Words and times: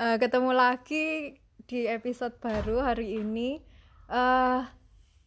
Eh, 0.00 0.16
ketemu 0.16 0.56
lagi 0.56 1.36
di 1.68 1.84
episode 1.84 2.32
baru 2.40 2.80
hari 2.80 3.20
ini. 3.20 3.60
eh 4.08 4.64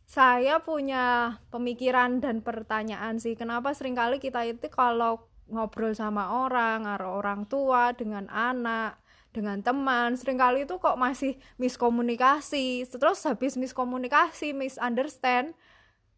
saya 0.09 0.65
punya 0.65 1.37
pemikiran 1.53 2.17
dan 2.17 2.41
pertanyaan 2.41 3.21
sih, 3.21 3.37
kenapa 3.37 3.69
sering 3.77 3.93
kali 3.93 4.17
kita 4.17 4.41
itu 4.49 4.65
kalau 4.73 5.29
ngobrol 5.45 5.93
sama 5.93 6.41
orang, 6.45 6.89
orang 6.89 7.45
tua, 7.45 7.93
dengan 7.93 8.25
anak, 8.33 8.97
dengan 9.29 9.61
teman, 9.61 10.17
sering 10.17 10.41
kali 10.41 10.65
itu 10.65 10.81
kok 10.81 10.97
masih 10.97 11.37
miskomunikasi. 11.61 12.89
Terus 12.89 13.21
habis 13.29 13.53
miskomunikasi, 13.53 14.57
misunderstand, 14.57 15.53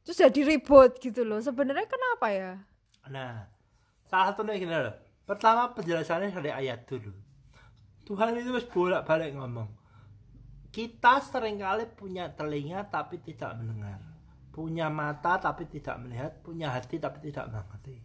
terus 0.07 0.15
jadi 0.23 0.41
ribut 0.47 0.95
gitu 1.03 1.27
loh. 1.27 1.43
Sebenarnya 1.43 1.91
kenapa 1.91 2.27
ya? 2.31 2.53
Nah, 3.11 3.51
salah 4.07 4.31
satunya 4.31 4.55
gini 4.55 4.75
loh. 4.79 4.95
Pertama 5.27 5.75
penjelasannya 5.75 6.31
dari 6.31 6.51
ayat 6.55 6.87
dulu. 6.87 7.24
Tuhan 8.05 8.37
itu 8.37 8.53
harus 8.53 8.69
bolak-balik 8.69 9.33
ngomong. 9.33 9.69
Kita 10.69 11.19
sering 11.25 11.57
kali 11.57 11.89
punya 11.89 12.29
telinga 12.29 12.85
tapi 12.85 13.17
tidak 13.19 13.57
mendengar. 13.57 13.99
Punya 14.53 14.87
mata 14.93 15.41
tapi 15.41 15.65
tidak 15.65 15.97
melihat. 16.05 16.31
Punya 16.45 16.69
hati 16.69 17.01
tapi 17.01 17.19
tidak 17.25 17.49
mengerti. 17.49 17.97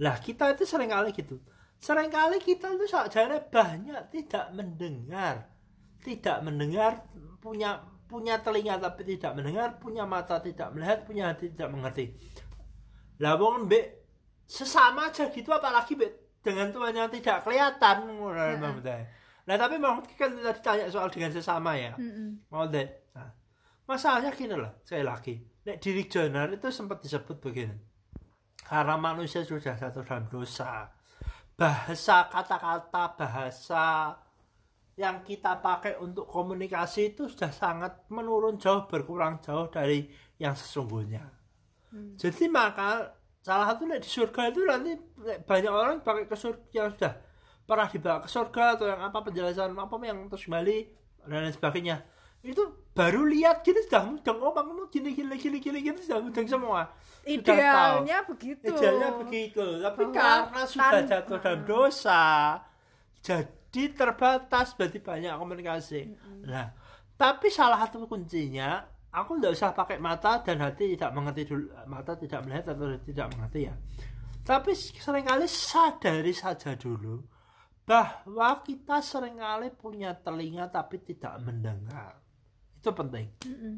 Lah 0.00 0.16
kita 0.18 0.50
itu 0.50 0.66
sering 0.66 0.90
kali 0.90 1.14
gitu. 1.14 1.38
Seringkali 1.80 2.44
kita 2.44 2.76
itu 2.76 2.84
saja 2.84 3.24
banyak 3.48 4.12
tidak 4.12 4.52
mendengar. 4.52 5.48
Tidak 6.00 6.44
mendengar, 6.44 7.04
punya 7.40 7.80
punya 8.08 8.40
telinga 8.40 8.80
tapi 8.80 9.04
tidak 9.04 9.36
mendengar, 9.36 9.76
punya 9.80 10.08
mata 10.08 10.40
tidak 10.40 10.72
melihat, 10.76 11.04
punya 11.04 11.32
hati 11.32 11.52
tidak 11.52 11.72
mengerti. 11.72 12.16
Lah 13.20 13.36
wong 13.36 13.68
mbek 13.68 14.00
sesama 14.48 15.12
aja 15.12 15.28
gitu 15.28 15.52
apalagi 15.52 15.96
mbek 15.96 16.40
dengan 16.40 16.72
Tuhan 16.72 16.96
yang 16.96 17.12
tidak 17.12 17.44
kelihatan 17.44 18.08
ngono 18.16 18.56
Nah 19.50 19.58
tapi 19.58 19.82
mau 19.82 19.98
kan 20.14 20.30
tadi 20.30 20.60
tanya 20.62 20.86
soal 20.86 21.10
dengan 21.10 21.34
sesama 21.34 21.74
ya. 21.74 21.90
Mm-mm. 21.98 22.46
Mau 22.54 22.70
deh. 22.70 22.86
Nah, 23.18 23.34
masalahnya 23.82 24.30
gini 24.30 24.54
loh, 24.54 24.78
sekali 24.86 25.02
lagi. 25.02 25.34
Nek 25.66 25.82
diri 25.82 26.06
Jonar 26.06 26.54
itu 26.54 26.70
sempat 26.70 27.02
disebut 27.02 27.42
begini. 27.42 27.74
Karena 28.62 28.94
manusia 28.94 29.42
sudah 29.42 29.74
satu 29.74 30.06
dalam 30.06 30.30
dosa. 30.30 30.86
Bahasa 31.58 32.30
kata-kata 32.30 33.18
bahasa 33.18 34.14
yang 34.94 35.26
kita 35.26 35.58
pakai 35.58 35.98
untuk 35.98 36.30
komunikasi 36.30 37.18
itu 37.18 37.26
sudah 37.26 37.50
sangat 37.50 38.06
menurun 38.06 38.54
jauh 38.54 38.86
berkurang 38.86 39.42
jauh 39.42 39.66
dari 39.66 40.06
yang 40.38 40.54
sesungguhnya. 40.54 41.26
Jadi 41.90 42.46
maka 42.46 43.18
salah 43.42 43.74
satu 43.74 43.82
di 43.82 43.98
surga 44.06 44.54
itu 44.54 44.62
nanti 44.62 44.94
banyak 45.42 45.74
orang 45.74 46.06
pakai 46.06 46.30
ke 46.30 46.36
surga 46.38 46.70
yang 46.70 46.94
sudah 46.94 47.14
pernah 47.70 47.86
dibawa 47.86 48.18
ke 48.18 48.26
surga 48.26 48.64
atau 48.74 48.90
yang 48.90 48.98
apa 49.00 49.18
penjelasan 49.22 49.70
apa 49.78 49.94
yang 50.02 50.26
terus 50.26 50.42
kembali 50.44 50.78
dan 51.22 51.46
lain 51.46 51.54
sebagainya. 51.54 51.96
Itu 52.42 52.62
baru 52.90 53.28
lihat 53.28 53.62
gini 53.62 53.78
sudah 53.86 54.02
mudeng. 54.02 54.42
Oh 54.42 54.50
bang 54.50 54.66
gini 54.90 55.14
gini 55.14 55.36
gini 55.38 55.58
gini 55.60 55.78
gini 55.78 55.98
sudah 56.02 56.18
mudeng 56.18 56.48
semua. 56.48 56.90
Sudah 57.22 57.30
Idealnya 57.54 58.18
begitu. 58.26 58.64
idealnya 58.66 59.08
begitu. 59.14 59.64
Tapi 59.78 60.02
Bahwa 60.02 60.16
karena 60.18 60.62
sudah 60.66 60.90
tan- 60.90 61.06
jatuh 61.06 61.38
dalam 61.38 61.62
dosa 61.62 62.22
jadi 63.20 63.82
terbatas 63.92 64.74
berarti 64.74 64.98
banyak 64.98 65.32
komunikasi. 65.36 66.00
Nah 66.48 66.72
tapi 67.14 67.52
salah 67.52 67.76
satu 67.84 68.08
kuncinya 68.08 68.80
aku 69.12 69.36
tidak 69.36 69.52
usah 69.52 69.70
pakai 69.76 70.00
mata 70.00 70.40
dan 70.40 70.64
hati 70.64 70.96
tidak 70.96 71.12
mengerti 71.12 71.44
dulu 71.44 71.68
mata 71.84 72.16
tidak 72.16 72.40
melihat 72.48 72.72
atau 72.72 72.96
tidak 73.04 73.26
mengerti 73.36 73.68
ya. 73.68 73.74
Tapi 74.40 74.72
sering 74.72 75.22
kali 75.22 75.44
sadari 75.44 76.32
saja 76.32 76.72
dulu 76.74 77.20
bahwa 77.90 78.62
kita 78.62 79.02
sering 79.02 79.42
kali 79.42 79.74
punya 79.74 80.14
telinga 80.14 80.70
tapi 80.70 81.02
tidak 81.02 81.42
mendengar 81.42 82.22
itu 82.78 82.90
penting 82.94 83.26
Mm-mm. 83.42 83.74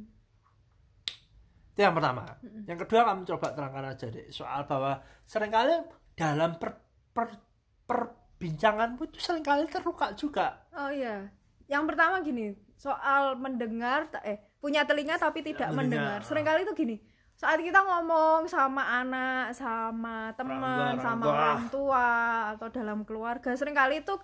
itu 1.73 1.81
yang 1.81 1.97
pertama 1.97 2.23
yang 2.69 2.77
kedua 2.77 3.01
kamu 3.09 3.25
coba 3.25 3.47
terangkan 3.57 3.87
aja 3.97 4.07
deh 4.13 4.29
soal 4.29 4.69
bahwa 4.69 5.01
sering 5.25 5.49
kali 5.49 5.73
dalam 6.13 6.61
per, 6.61 6.77
per, 7.17 7.41
perbincanganmu 7.89 9.01
itu 9.09 9.17
sering 9.17 9.41
kali 9.41 9.65
terluka 9.73 10.13
juga 10.13 10.63
Oh 10.73 10.89
iya. 10.89 11.29
Yang 11.69 11.85
pertama 11.93 12.21
gini, 12.25 12.57
soal 12.77 13.37
mendengar 13.37 14.09
eh 14.25 14.41
punya 14.57 14.89
telinga 14.89 15.21
tapi 15.21 15.45
tidak 15.45 15.69
mendengar. 15.73 16.19
mendengar. 16.19 16.29
Seringkali 16.29 16.61
itu 16.65 16.73
gini. 16.73 16.97
Saat 17.43 17.59
kita 17.59 17.83
ngomong 17.83 18.47
sama 18.47 19.03
anak, 19.03 19.51
sama 19.51 20.31
teman, 20.39 20.95
sama 21.03 21.27
orang 21.27 21.67
tua 21.75 22.11
atau 22.55 22.71
dalam 22.71 23.03
keluarga, 23.03 23.51
sering 23.59 23.75
kali 23.75 23.99
itu 23.99 24.15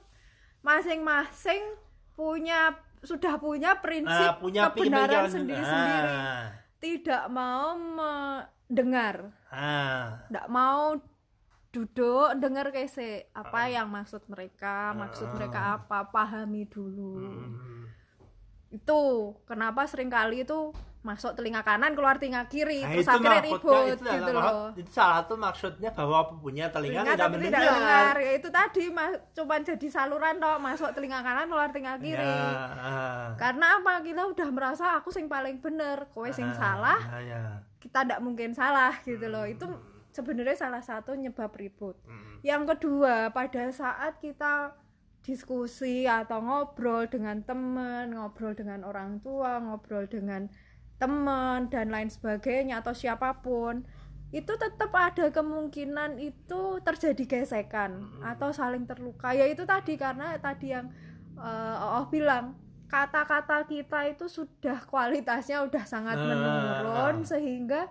masing-masing 0.63 1.75
punya 2.15 2.79
sudah 3.03 3.35
punya 3.43 3.75
prinsip 3.83 4.07
Nah, 4.07 4.39
punya 4.39 4.71
kebenaran 4.71 5.27
sendiri-sendiri. 5.27 6.11
Nah, 6.15 6.47
Tidak 6.79 7.25
mau 7.27 7.75
mendengar, 7.75 9.35
nah. 9.51 10.23
tidak 10.31 10.47
mau 10.47 10.95
duduk 11.75 12.39
dengar 12.39 12.71
kese 12.71 13.35
apa 13.35 13.67
yang 13.67 13.91
maksud 13.91 14.23
mereka, 14.31 14.95
maksud 14.95 15.27
mereka 15.35 15.83
apa, 15.83 16.07
pahami 16.07 16.71
dulu. 16.71 17.19
Hmm. 17.19 17.78
Itu 18.69 19.01
kenapa 19.45 19.89
sering 19.89 20.09
kali 20.09 20.45
itu 20.45 20.71
masuk 20.99 21.33
telinga 21.33 21.63
kanan 21.63 21.95
keluar 21.95 22.19
telinga 22.19 22.45
kiri 22.47 22.85
Nah, 22.85 22.91
terus 22.91 23.07
itu 23.07 23.13
akhirnya 23.17 23.41
ribut 23.41 23.85
itu, 23.87 24.03
gitu 24.05 24.31
loh. 24.35 24.69
itu 24.77 24.91
salah 24.91 25.23
satu 25.23 25.35
maksudnya 25.39 25.91
bahwa 25.95 26.19
punya 26.37 26.69
telinga, 26.69 27.01
telinga 27.01 27.15
tidak 27.17 27.29
mendengar, 27.33 27.61
tidak 27.63 27.73
dengar 27.73 28.15
ya 28.19 28.33
itu 28.35 28.49
tadi 28.51 28.85
ma- 28.91 29.21
cuman 29.33 29.61
jadi 29.63 29.87
saluran 29.89 30.35
toh 30.37 30.57
masuk 30.59 30.91
telinga 30.93 31.23
kanan 31.23 31.47
keluar 31.49 31.71
telinga 31.71 31.95
kiri. 31.97 32.19
Ya, 32.19 32.61
ah. 32.77 33.27
karena 33.41 33.81
apa? 33.81 33.93
Kita 34.03 34.23
udah 34.27 34.49
merasa 34.51 34.85
aku 34.99 35.09
sing 35.09 35.31
paling 35.31 35.63
bener 35.63 36.05
kowe 36.13 36.29
sing 36.29 36.45
Ah, 36.45 36.59
salah 36.59 37.01
ah, 37.09 37.23
ya. 37.23 37.41
kita 37.79 38.05
tidak 38.05 38.21
mungkin 38.21 38.53
salah 38.53 38.93
gitu 39.01 39.31
loh. 39.31 39.47
Itu 39.47 39.65
sebenarnya 40.11 40.59
salah 40.59 40.83
satu 40.83 41.15
nyebab 41.15 41.55
ribut. 41.55 41.95
Hmm. 42.05 42.43
yang 42.43 42.67
kedua 42.67 43.31
pada 43.31 43.71
saat 43.71 44.19
kita 44.19 44.75
diskusi 45.29 46.09
atau 46.09 46.41
ngobrol 46.41 47.05
dengan 47.05 47.45
teman 47.45 48.17
ngobrol 48.17 48.57
dengan 48.57 48.81
orang 48.89 49.21
tua 49.21 49.61
ngobrol 49.61 50.09
dengan 50.09 50.49
teman 50.97 51.69
dan 51.69 51.93
lain 51.93 52.09
sebagainya 52.09 52.81
atau 52.81 52.97
siapa 52.97 53.45
pun 53.45 53.85
itu 54.33 54.53
tetap 54.57 54.93
ada 54.93 55.29
kemungkinan 55.29 56.17
itu 56.17 56.81
terjadi 56.81 57.45
gesekan 57.45 58.09
atau 58.25 58.53
saling 58.57 58.89
terluka 58.89 59.37
ya 59.37 59.45
itu 59.45 59.69
tadi 59.69 60.01
karena 60.01 60.37
tadi 60.41 60.73
yang 60.73 60.89
eh, 61.37 61.77
Oh 61.77 62.09
bilang 62.09 62.57
kata-kata 62.89 63.69
kita 63.69 64.09
itu 64.17 64.27
sudah 64.33 64.81
kualitasnya 64.89 65.61
udah 65.69 65.85
sangat 65.85 66.17
Nah. 66.17 66.33
menurun 66.33 67.21
sehingga 67.21 67.89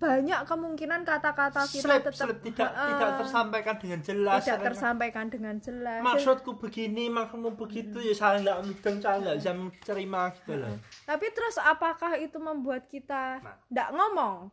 banyak 0.00 0.40
kemungkinan 0.48 1.04
kata-kata 1.04 1.68
kita 1.68 1.84
Slip, 1.84 2.02
tetap 2.08 2.32
slip, 2.32 2.40
tidak 2.40 2.72
Heeh, 2.72 2.88
tidak 2.88 3.10
tersampaikan 3.20 3.76
dengan 3.76 4.00
jelas 4.00 4.40
tidak 4.40 4.60
tersampaikan 4.64 5.26
dengan 5.28 5.54
jelas. 5.60 6.00
Maksudku 6.00 6.56
begini 6.56 7.12
maksudmu 7.12 7.52
begitu 7.52 8.00
ya 8.00 8.16
saya 8.16 8.40
nggak 8.40 8.58
mudeng 8.64 8.96
saya 8.96 9.20
nggak 9.20 9.36
bisa 9.44 9.52
menerima 9.52 10.22
gitu 10.40 10.52
loh. 10.56 10.74
Tapi 11.04 11.26
terus 11.36 11.56
apakah 11.60 12.16
itu 12.16 12.40
membuat 12.40 12.88
kita 12.88 13.44
Nah. 13.44 13.60
tidak 13.68 13.88
ngomong? 13.92 14.48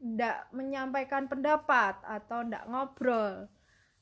Tidak 0.00 0.36
menyampaikan 0.52 1.24
pendapat? 1.32 1.96
Atau 2.04 2.44
tidak 2.44 2.68
ngobrol? 2.68 3.48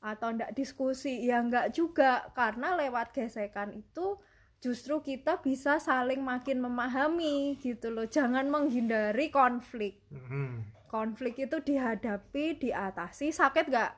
Atau 0.03 0.35
tidak 0.35 0.51
diskusi? 0.59 1.23
Ya 1.23 1.39
enggak 1.39 1.79
juga 1.79 2.27
karena 2.35 2.75
lewat 2.75 3.15
gesekan 3.15 3.71
itu 3.71 4.19
justru 4.59 4.99
kita 4.99 5.39
bisa 5.39 5.79
saling 5.79 6.19
makin 6.19 6.59
memahami 6.59 7.55
gitu 7.63 7.95
loh. 7.95 8.11
Jangan 8.11 8.51
menghindari 8.51 9.31
konflik. 9.31 10.03
Hmm. 10.11 10.67
Konflik 10.89 11.39
itu 11.39 11.61
dihadapi 11.61 12.59
diatasi 12.59 13.31
sakit 13.31 13.69
nggak? 13.69 13.93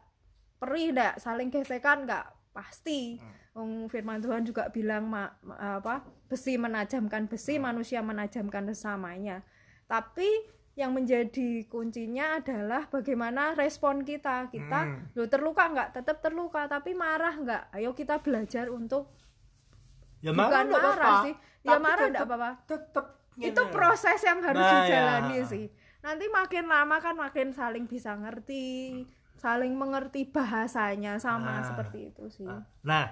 Perih 0.59 0.91
nggak? 0.91 1.15
Saling 1.17 1.49
gesekan 1.49 2.05
nggak? 2.05 2.27
Pasti. 2.51 3.17
Wong 3.51 3.87
firman 3.87 4.19
Tuhan 4.19 4.43
juga 4.43 4.69
bilang 4.69 5.07
ma- 5.07 5.33
ma- 5.41 5.81
apa 5.81 6.03
besi 6.27 6.55
menajamkan 6.55 7.27
besi 7.27 7.57
manusia 7.57 7.99
menajamkan 8.01 8.67
sesamanya. 8.67 9.43
Tapi 9.87 10.27
yang 10.75 10.91
menjadi 10.91 11.67
kuncinya 11.67 12.39
adalah 12.39 12.87
bagaimana 12.87 13.55
respon 13.55 14.03
kita. 14.03 14.47
Kita 14.49 14.81
Hmm. 14.81 15.11
lo 15.13 15.27
terluka 15.27 15.67
nggak? 15.67 15.89
Tetap 15.93 16.21
terluka 16.21 16.67
tapi 16.67 16.95
marah 16.95 17.35
nggak? 17.35 17.63
Ayo 17.73 17.91
kita 17.93 18.19
belajar 18.19 18.69
untuk 18.69 19.11
ya 20.21 20.31
bukan 20.31 20.65
nggak 20.69 20.83
marah 20.83 20.95
apa-apa. 20.95 21.25
sih. 21.25 21.35
Ya 21.61 21.71
Tapi 21.71 21.83
marah 21.83 21.97
tetep- 21.99 22.13
nggak 22.13 22.27
apa-apa. 22.29 22.51
tetep 22.67 23.07
itu 23.41 23.63
proses 23.71 24.21
yang 24.21 24.39
harus 24.39 24.61
Nah, 24.61 24.73
dijalani 24.79 25.37
ya. 25.39 25.45
sih 25.47 25.65
nanti 26.01 26.27
makin 26.33 26.65
lama 26.65 26.97
kan 26.99 27.13
makin 27.13 27.53
saling 27.53 27.85
bisa 27.85 28.17
ngerti 28.17 29.05
saling 29.37 29.73
mengerti 29.73 30.29
bahasanya 30.29 31.17
sama 31.17 31.61
Nah. 31.61 31.65
seperti 31.65 31.99
itu 32.13 32.25
sih. 32.29 32.49
Nah, 32.85 33.05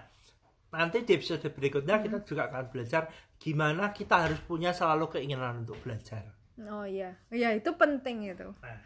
nanti 0.69 1.05
di 1.05 1.12
episode 1.17 1.44
berikutnya 1.49 2.05
kita 2.05 2.20
juga 2.25 2.49
akan 2.52 2.69
belajar 2.69 3.08
gimana 3.40 3.93
kita 3.96 4.29
harus 4.29 4.40
punya 4.44 4.76
selalu 4.76 5.08
keinginan 5.08 5.64
untuk 5.64 5.81
belajar. 5.81 6.37
oh 6.69 6.85
iya. 6.85 7.14
Iya 7.31 7.55
itu 7.55 7.70
penting 7.79 8.35
itu. 8.35 8.49
Nah, 8.61 8.79